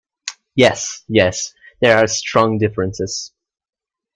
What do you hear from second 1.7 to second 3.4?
there are strong differences.